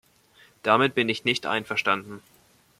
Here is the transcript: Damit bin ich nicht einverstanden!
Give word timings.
Damit 0.63 0.95
bin 0.95 1.09
ich 1.09 1.25
nicht 1.25 1.45
einverstanden! 1.45 2.23